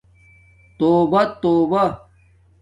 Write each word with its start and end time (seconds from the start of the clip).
توبہ 0.77 1.21
توبہ 1.41 1.83